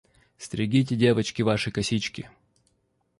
Стригите, 0.39 0.95
девочки, 0.95 1.43
ваши 1.43 1.69
косички. 1.69 2.27